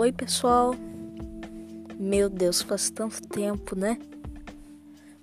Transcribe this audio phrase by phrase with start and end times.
[0.00, 0.74] Oi, pessoal.
[1.98, 3.98] Meu Deus, faz tanto tempo, né?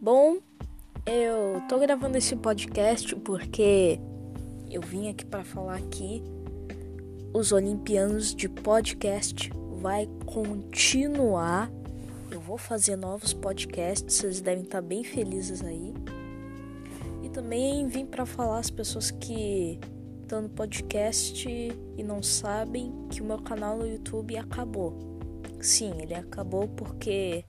[0.00, 0.38] Bom,
[1.04, 4.00] eu tô gravando esse podcast porque
[4.70, 6.22] eu vim aqui para falar que
[7.34, 11.70] os Olimpianos de podcast vai continuar.
[12.30, 15.92] Eu vou fazer novos podcasts, vocês devem estar bem felizes aí.
[17.22, 19.78] E também vim para falar as pessoas que
[20.40, 24.96] no podcast e não sabem que o meu canal no YouTube acabou.
[25.60, 27.44] Sim, ele acabou porque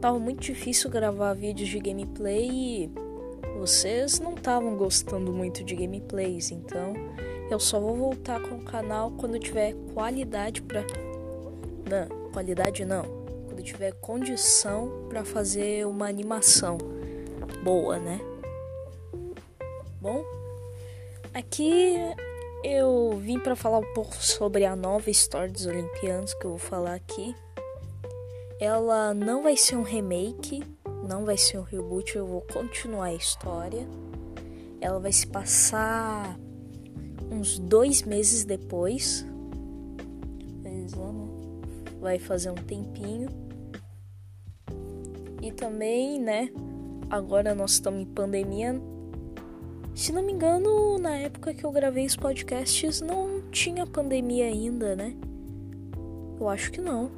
[0.00, 2.90] tava muito difícil gravar vídeos de gameplay e
[3.58, 6.94] vocês não estavam gostando muito de gameplays, então
[7.50, 10.82] eu só vou voltar com o canal quando tiver qualidade para
[11.88, 13.04] não, qualidade não,
[13.46, 16.78] quando tiver condição para fazer uma animação
[17.62, 18.20] boa, né?
[20.00, 20.22] Bom,
[21.34, 21.96] aqui
[22.62, 26.58] eu vim para falar um pouco sobre a nova história dos Olimpianos que eu vou
[26.58, 27.34] falar aqui.
[28.60, 30.62] Ela não vai ser um remake,
[31.06, 33.86] não vai ser um reboot, eu vou continuar a história.
[34.80, 36.38] Ela vai se passar
[37.30, 39.26] uns dois meses depois.
[42.00, 43.30] Vai fazer um tempinho.
[45.40, 46.50] E também, né?
[47.08, 48.78] Agora nós estamos em pandemia,
[49.94, 54.96] se não me engano, na época que eu gravei os podcasts não tinha pandemia ainda,
[54.96, 55.14] né?
[56.40, 57.12] Eu acho que não.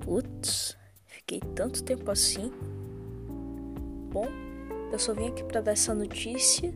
[0.00, 2.50] Putz, fiquei tanto tempo assim.
[4.10, 4.26] Bom,
[4.90, 6.72] eu só vim aqui para dar essa notícia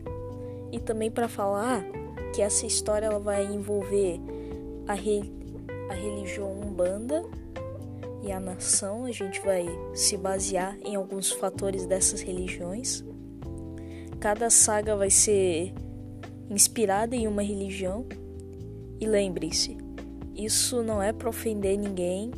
[0.71, 1.83] e também para falar
[2.35, 4.19] que essa história ela vai envolver
[4.87, 5.33] a, re...
[5.89, 7.25] a religião Umbanda
[8.21, 9.05] e a nação.
[9.05, 13.03] A gente vai se basear em alguns fatores dessas religiões
[14.23, 15.73] Cada saga vai ser
[16.49, 18.07] inspirada em uma religião.
[18.97, 19.75] E lembre-se,
[20.33, 22.31] isso não é para ofender ninguém.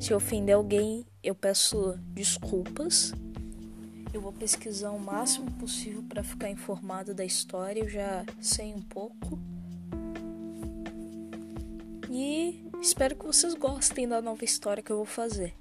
[0.00, 3.12] Se ofender alguém, eu peço desculpas.
[4.10, 7.80] Eu vou pesquisar o máximo possível para ficar informado da história.
[7.80, 9.38] Eu já sei um pouco.
[12.10, 15.52] E espero que vocês gostem da nova história que eu vou fazer.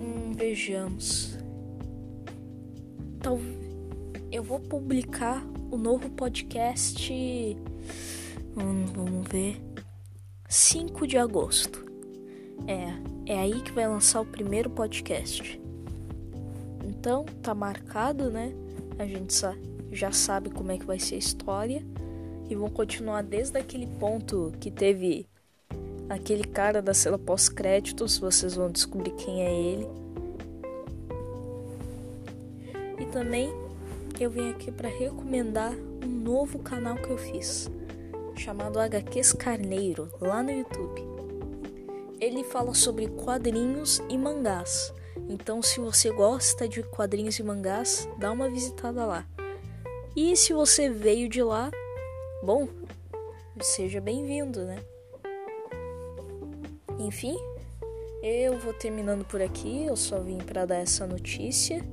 [0.00, 1.38] Hum, vejamos.
[3.22, 3.71] Talvez
[4.32, 7.56] eu vou publicar o novo podcast.
[8.54, 9.60] Vamos ver.
[10.48, 11.84] 5 de agosto.
[12.66, 15.60] É, é aí que vai lançar o primeiro podcast.
[16.82, 18.54] Então, tá marcado, né?
[18.98, 19.34] A gente
[19.90, 21.84] já sabe como é que vai ser a história.
[22.48, 25.26] E vão continuar desde aquele ponto que teve
[26.08, 28.16] aquele cara da cena pós-créditos.
[28.16, 29.86] Vocês vão descobrir quem é ele.
[32.98, 33.61] E também
[34.22, 37.68] eu vim aqui para recomendar um novo canal que eu fiz,
[38.36, 41.02] chamado HQs Carneiro, lá no YouTube.
[42.20, 44.94] Ele fala sobre quadrinhos e mangás.
[45.28, 49.26] Então, se você gosta de quadrinhos e mangás, dá uma visitada lá.
[50.14, 51.68] E se você veio de lá,
[52.44, 52.68] bom,
[53.60, 54.84] seja bem-vindo, né?
[57.00, 57.36] Enfim,
[58.22, 59.84] eu vou terminando por aqui.
[59.84, 61.84] Eu só vim para dar essa notícia.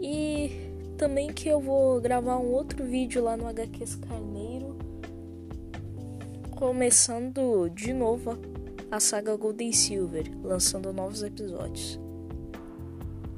[0.00, 4.76] E também que eu vou gravar um outro vídeo lá no HQs Carneiro,
[6.56, 8.38] começando de novo
[8.90, 12.00] a saga Golden Silver, lançando novos episódios.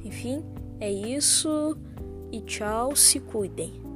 [0.05, 0.45] Enfim,
[0.79, 1.77] é isso
[2.31, 3.88] e tchau, se cuidem.